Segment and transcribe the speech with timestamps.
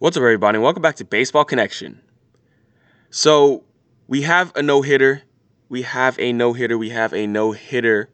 [0.00, 0.58] What's up, everybody?
[0.58, 2.00] Welcome back to Baseball Connection.
[3.10, 3.64] So,
[4.06, 5.22] we have a no hitter.
[5.68, 6.78] We have a no hitter.
[6.78, 8.08] We have a no hitter.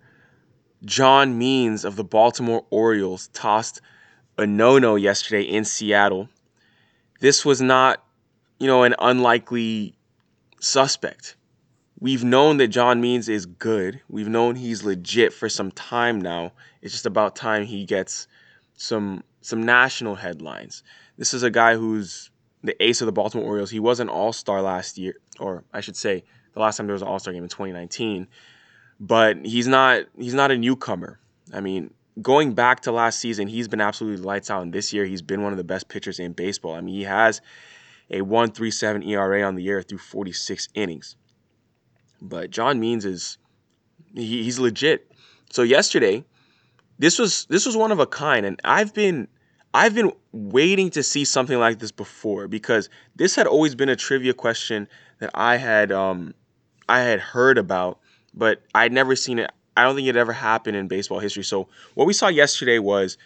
[0.87, 3.83] John Means of the Baltimore Orioles tossed
[4.39, 6.31] a no no yesterday in Seattle.
[7.21, 8.03] This was not,
[8.59, 9.95] you know, an unlikely
[10.61, 11.37] suspect.
[12.01, 14.01] We've known that John Means is good.
[14.09, 16.53] We've known he's legit for some time now.
[16.81, 18.27] It's just about time he gets
[18.73, 20.83] some some national headlines.
[21.17, 22.31] This is a guy who's
[22.63, 23.71] the ace of the Baltimore Orioles.
[23.71, 27.03] He was an All-Star last year, or I should say, the last time there was
[27.03, 28.27] an All-Star game in 2019.
[29.01, 31.19] But he's not he's not a newcomer.
[31.53, 34.63] I mean, going back to last season, he's been absolutely lights out.
[34.63, 36.75] And this year, he's been one of the best pitchers in baseball.
[36.75, 37.41] I mean, he has
[38.11, 41.17] a 1.37 ERA on the year through 46 innings.
[42.21, 43.39] But John Means is
[44.15, 45.11] he, he's legit.
[45.51, 46.25] So yesterday,
[46.99, 49.29] this was this was one of a kind, and I've been
[49.75, 53.97] I've been waiting to see something like this before because this had always been a
[53.97, 54.87] trivia question
[55.19, 56.33] that I had um,
[56.89, 57.99] I had heard about,
[58.33, 59.51] but I'd never seen it.
[59.77, 61.43] I don't think it ever happened in baseball history.
[61.43, 63.19] So what we saw yesterday was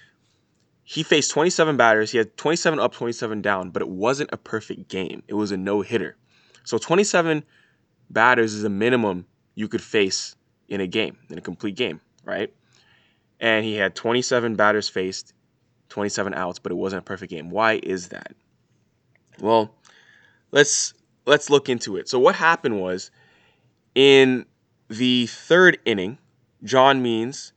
[0.84, 2.10] he faced 27 batters.
[2.10, 5.22] He had 27 up, 27 down, but it wasn't a perfect game.
[5.28, 6.16] It was a no hitter.
[6.64, 7.44] So 27
[8.08, 10.34] batters is a minimum you could face
[10.66, 12.50] in a game, in a complete game, right?
[13.38, 15.34] And he had 27 batters faced,
[15.88, 17.50] 27 outs, but it wasn't a perfect game.
[17.50, 18.34] Why is that?
[19.40, 19.74] Well,
[20.50, 20.94] let's
[21.26, 22.08] let's look into it.
[22.08, 23.10] So what happened was
[23.94, 24.46] in
[24.88, 26.18] the third inning,
[26.64, 27.52] John Means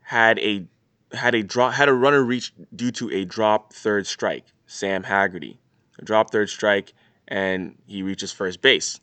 [0.00, 0.66] had a
[1.12, 4.44] had a drop had a runner reach due to a drop third strike.
[4.66, 5.58] Sam Haggerty,
[5.98, 6.94] a drop third strike,
[7.28, 9.00] and he reaches first base.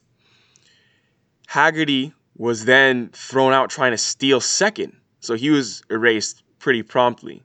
[1.48, 7.44] Haggerty was then thrown out trying to steal second, so he was erased pretty promptly.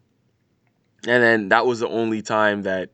[1.07, 2.91] And then that was the only time that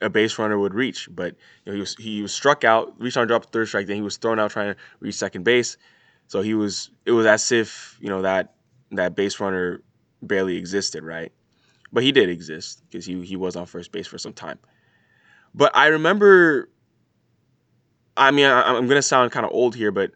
[0.00, 1.08] a base runner would reach.
[1.10, 3.96] But you know, he was he was struck out, reached on drop third strike, then
[3.96, 5.76] he was thrown out trying to reach second base.
[6.26, 8.54] So he was it was as if, you know, that
[8.92, 9.82] that base runner
[10.22, 11.32] barely existed, right?
[11.92, 14.58] But he did exist because he he was on first base for some time.
[15.54, 16.68] But I remember
[18.16, 20.10] I mean, I, I'm gonna sound kind of old here, but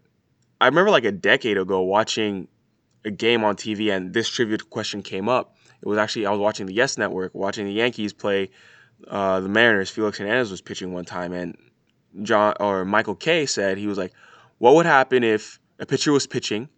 [0.60, 2.48] I remember like a decade ago watching
[3.04, 5.56] a game on TV and this trivia question came up.
[5.80, 8.50] It was actually I was watching the Yes Network, watching the Yankees play
[9.08, 9.90] uh, the Mariners.
[9.90, 11.56] Felix Hernandez was pitching one time, and
[12.22, 14.12] John or Michael Kay said he was like,
[14.58, 16.68] "What would happen if a pitcher was pitching,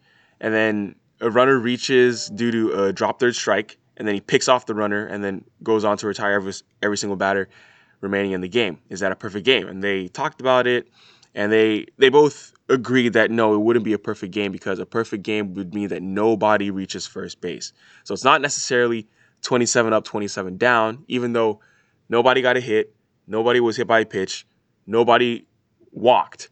[0.40, 4.48] and then a runner reaches due to a drop third strike, and then he picks
[4.48, 6.52] off the runner, and then goes on to retire every,
[6.82, 7.48] every single batter
[8.00, 8.78] remaining in the game?
[8.88, 10.88] Is that a perfect game?" And they talked about it,
[11.34, 14.86] and they they both agreed that no, it wouldn't be a perfect game because a
[14.86, 17.72] perfect game would mean that nobody reaches first base.
[18.04, 19.08] So it's not necessarily
[19.42, 21.60] 27 up, 27 down, even though
[22.08, 22.94] nobody got a hit,
[23.26, 24.46] nobody was hit by a pitch,
[24.86, 25.46] nobody
[25.92, 26.50] walked,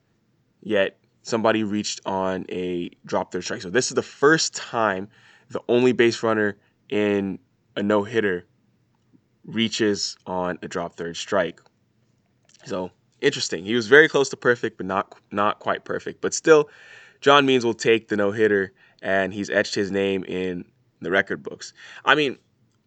[0.63, 3.63] yet somebody reached on a drop third strike.
[3.63, 5.09] So this is the first time
[5.49, 6.57] the only base runner
[6.89, 7.39] in
[7.77, 8.47] a no hitter
[9.45, 11.61] reaches on a drop third strike.
[12.65, 12.91] So
[13.23, 13.65] interesting.
[13.65, 16.21] He was very close to perfect, but not not quite perfect.
[16.21, 16.69] But still,
[17.21, 20.65] John Means will take the no hitter, and he's etched his name in
[21.01, 21.73] the record books.
[22.05, 22.39] I mean,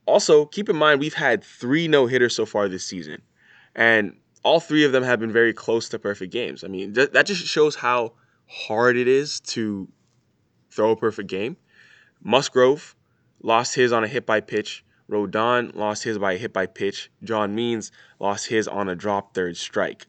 [0.06, 3.22] also keep in mind we've had three no hitters so far this season,
[3.76, 6.64] and all three of them have been very close to perfect games.
[6.64, 8.14] I mean, th- that just shows how
[8.48, 9.88] hard it is to
[10.70, 11.58] throw a perfect game.
[12.24, 12.96] Musgrove
[13.42, 14.84] lost his on a hit by pitch.
[15.10, 17.12] Rodon lost his by a hit by pitch.
[17.24, 20.08] John Means lost his on a drop third strike.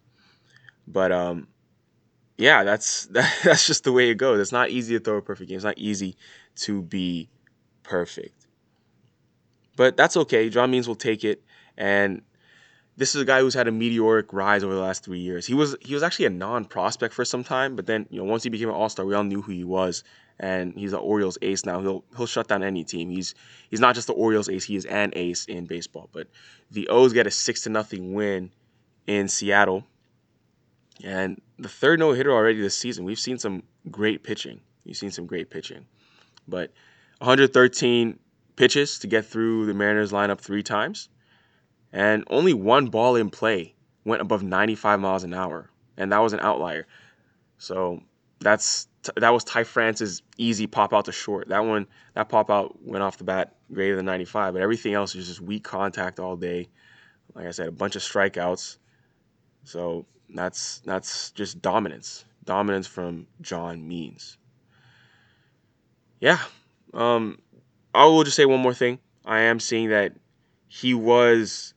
[0.87, 1.49] But um,
[2.37, 4.41] yeah, that's that, that's just the way it goes.
[4.41, 5.57] It's not easy to throw a perfect game.
[5.57, 6.17] It's not easy
[6.57, 7.29] to be
[7.83, 8.47] perfect.
[9.77, 10.49] But that's okay.
[10.49, 11.43] John Means will take it,
[11.77, 12.23] and
[12.97, 15.45] this is a guy who's had a meteoric rise over the last three years.
[15.45, 18.43] He was he was actually a non-prospect for some time, but then you know once
[18.43, 20.03] he became an All-Star, we all knew who he was,
[20.41, 21.81] and he's an Orioles ace now.
[21.83, 23.11] He'll he'll shut down any team.
[23.11, 23.35] He's
[23.69, 26.09] he's not just the Orioles ace; he is an ace in baseball.
[26.11, 26.29] But
[26.71, 28.51] the O's get a six to nothing win
[29.07, 29.85] in Seattle
[31.05, 33.05] and the third no hitter already this season.
[33.05, 34.61] We've seen some great pitching.
[34.85, 35.87] You've seen some great pitching.
[36.49, 36.73] But
[37.19, 38.19] 113
[38.57, 41.09] pitches to get through the Mariners lineup three times.
[41.93, 45.71] And only one ball in play went above 95 miles an hour.
[45.97, 46.87] And that was an outlier.
[47.59, 48.03] So
[48.41, 51.49] that's that was Ty France's easy pop out to short.
[51.49, 55.15] That one, that pop out went off the bat greater than 95, but everything else
[55.15, 56.69] was just weak contact all day.
[57.35, 58.79] Like I said, a bunch of strikeouts.
[59.67, 62.25] So that's that's just dominance.
[62.45, 64.39] Dominance from John Means.
[66.21, 66.39] Yeah.
[66.95, 67.41] Um,
[67.93, 69.01] I will just say one more thing.
[69.25, 70.13] I am seeing that
[70.69, 71.75] he was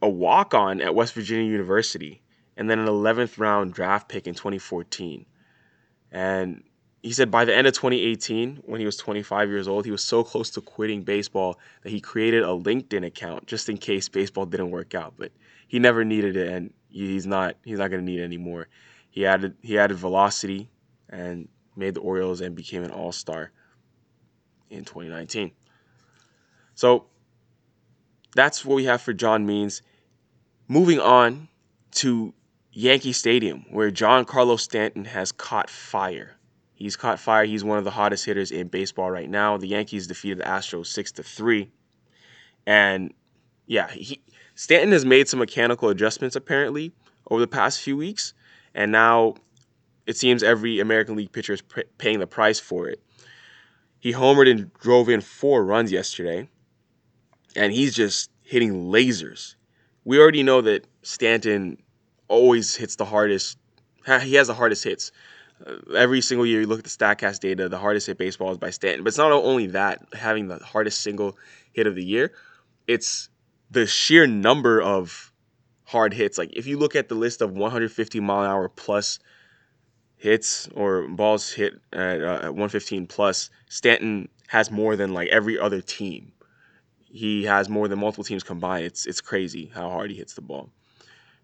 [0.00, 2.22] a walk on at West Virginia University
[2.56, 5.26] and then an 11th round draft pick in 2014.
[6.12, 6.62] And
[7.02, 10.04] he said by the end of 2018, when he was 25 years old, he was
[10.04, 14.46] so close to quitting baseball that he created a LinkedIn account just in case baseball
[14.46, 15.14] didn't work out.
[15.18, 15.32] But
[15.66, 18.68] he never needed it, and he's not he's not going to need anymore.
[19.10, 20.70] He added he added velocity
[21.08, 23.50] and made the Orioles and became an All Star
[24.70, 25.50] in 2019.
[26.74, 27.06] So
[28.34, 29.82] that's what we have for John Means.
[30.68, 31.48] Moving on
[31.92, 32.32] to
[32.72, 36.36] Yankee Stadium, where Giancarlo Stanton has caught fire.
[36.74, 37.44] He's caught fire.
[37.44, 39.56] He's one of the hottest hitters in baseball right now.
[39.56, 41.70] The Yankees defeated the Astros six to three,
[42.66, 43.12] and
[43.66, 44.20] yeah, he,
[44.54, 46.92] Stanton has made some mechanical adjustments apparently
[47.30, 48.34] over the past few weeks,
[48.74, 49.34] and now
[50.06, 51.62] it seems every American League pitcher is
[51.98, 53.00] paying the price for it.
[53.98, 56.48] He homered and drove in four runs yesterday,
[57.56, 59.54] and he's just hitting lasers.
[60.04, 61.78] We already know that Stanton
[62.28, 63.58] always hits the hardest.
[64.22, 65.10] He has the hardest hits.
[65.66, 68.58] Uh, every single year, you look at the Statcast data, the hardest hit baseball is
[68.58, 69.02] by Stanton.
[69.02, 71.38] But it's not only that, having the hardest single
[71.72, 72.32] hit of the year,
[72.86, 73.30] it's
[73.74, 75.32] the sheer number of
[75.84, 76.38] hard hits.
[76.38, 79.18] Like if you look at the list of 150 mile an hour plus
[80.16, 85.58] hits or balls hit at, uh, at 115 plus, Stanton has more than like every
[85.58, 86.32] other team.
[87.00, 88.86] He has more than multiple teams combined.
[88.86, 90.70] It's it's crazy how hard he hits the ball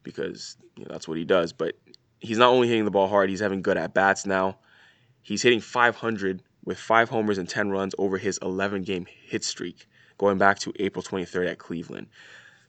[0.03, 1.53] because you know, that's what he does.
[1.53, 1.75] But
[2.19, 4.59] he's not only hitting the ball hard, he's having good at bats now.
[5.23, 9.87] He's hitting 500 with five homers and 10 runs over his 11 game hit streak
[10.21, 12.07] going back to April 23rd at Cleveland.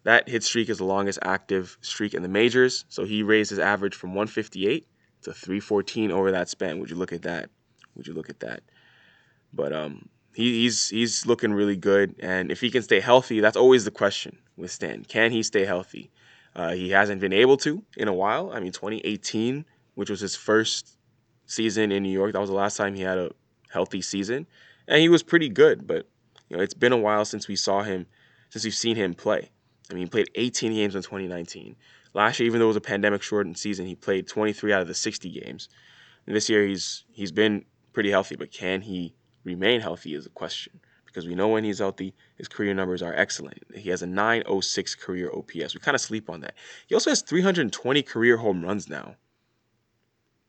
[0.04, 3.60] That hit streak is the longest active streak in the majors, so he raised his
[3.60, 4.88] average from 158
[5.24, 6.80] to 314 over that span.
[6.80, 7.50] Would you look at that?
[7.96, 8.62] Would you look at that?
[9.52, 13.58] But um, he, he's he's looking really good, and if he can stay healthy, that's
[13.58, 15.04] always the question with Stan.
[15.04, 16.10] Can he stay healthy?
[16.56, 18.50] Uh, he hasn't been able to in a while.
[18.54, 19.66] I mean, 2018,
[19.96, 20.98] which was his first
[21.48, 23.32] season in New York, that was the last time he had a
[23.70, 24.48] healthy season,
[24.88, 25.86] and he was pretty good.
[25.86, 26.08] But
[26.52, 28.06] you know, it's been a while since we saw him,
[28.50, 29.50] since we've seen him play.
[29.90, 31.78] I mean, he played 18 games in 2019.
[32.14, 34.90] Last year, even though it was a pandemic shortened season, he played 23 out of
[34.90, 35.70] the 60 games.
[36.28, 37.64] And this year, he's he's been
[37.94, 39.16] pretty healthy, but can he
[39.46, 43.14] remain healthy is a question because we know when he's healthy, his career numbers are
[43.14, 43.64] excellent.
[43.74, 45.74] He has a 906 career OPS.
[45.74, 46.56] We kind of sleep on that.
[46.88, 49.16] He also has 320 career home runs now.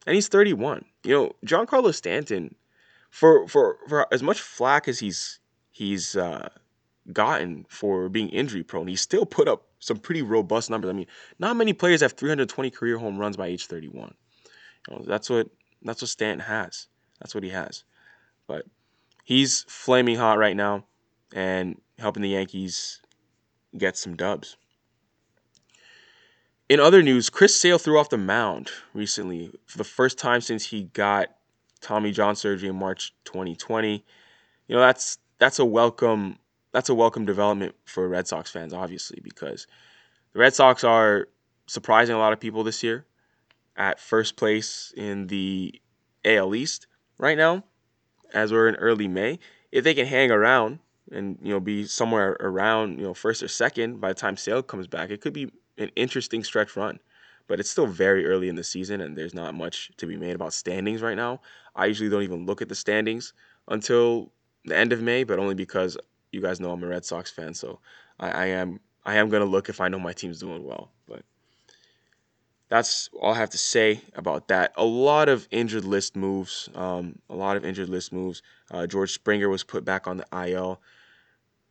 [0.05, 0.85] And he's 31.
[1.05, 2.57] You know, Giancarlo Stanton,
[3.09, 5.39] for for for as much flack as he's
[5.73, 6.49] he's uh,
[7.13, 10.91] gotten for being injury prone, he still put up some pretty robust numbers.
[10.91, 11.07] I mean,
[11.39, 14.15] not many players have 320 career home runs by age 31.
[14.89, 15.49] You know, that's what
[15.83, 16.87] that's what Stanton has.
[17.21, 17.85] That's what he has.
[18.47, 18.67] But
[19.25, 20.85] he's flaming hot right now
[21.35, 23.01] and helping the Yankees
[23.77, 24.57] get some dubs.
[26.69, 30.67] In other news, Chris Sale threw off the mound recently for the first time since
[30.67, 31.29] he got
[31.81, 34.05] Tommy John surgery in March 2020.
[34.69, 36.39] You know, that's that's a welcome
[36.71, 39.67] that's a welcome development for Red Sox fans, obviously, because
[40.33, 41.27] the Red Sox are
[41.67, 43.07] surprising a lot of people this year
[43.77, 45.81] at first place in the
[46.25, 46.87] AL East
[47.19, 47.65] right now,
[48.33, 49.41] as we're in early May.
[49.73, 50.79] If they can hang around
[51.11, 54.63] and you know be somewhere around you know first or second by the time Sale
[54.63, 57.01] comes back, it could be an interesting stretch run.
[57.49, 60.37] But it's still very early in the season, and there's not much to be made
[60.37, 61.41] about standings right now.
[61.75, 63.33] I usually don't even look at the standings
[63.67, 64.31] until
[64.65, 65.97] the end of May, but only because
[66.31, 67.81] you guys know I'm a Red Sox fan, so
[68.19, 70.93] I, I am I am gonna look if I know my team's doing well.
[71.07, 71.23] But
[72.69, 74.73] that's all I have to say about that.
[74.77, 76.69] A lot of injured list moves.
[76.75, 78.43] Um, a lot of injured list moves.
[78.71, 80.81] Uh, George Springer was put back on the IL.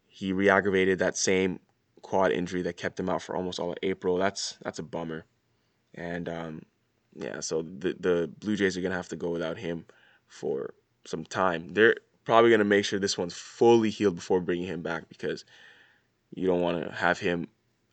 [0.08, 1.60] He re-aggravated that same
[2.02, 4.18] quad injury that kept him out for almost all of April.
[4.18, 5.26] That's that's a bummer.
[5.96, 6.62] And um,
[7.16, 9.86] yeah, so the the Blue Jays are gonna have to go without him
[10.28, 10.74] for
[11.06, 11.74] some time.
[11.74, 11.96] They're
[12.26, 15.46] probably going to make sure this one's fully healed before bringing him back because
[16.34, 17.48] you don't want to have him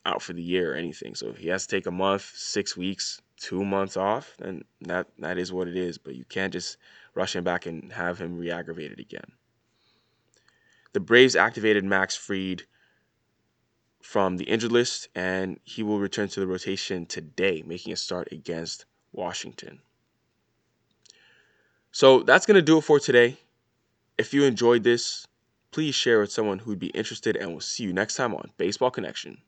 [0.06, 1.14] out for the year or anything.
[1.14, 5.06] So if he has to take a month, six weeks, two months off, then that
[5.18, 5.98] that is what it is.
[5.98, 6.76] But you can't just
[7.14, 9.32] rush him back and have him re-aggravated again.
[10.92, 12.62] The Braves activated Max Fried
[14.02, 18.28] from the injured list, and he will return to the rotation today, making a start
[18.32, 19.80] against Washington.
[21.92, 23.36] So that's going to do it for today.
[24.18, 25.24] If you enjoyed this,
[25.70, 28.90] please share with someone who'd be interested, and we'll see you next time on Baseball
[28.90, 29.38] Connection.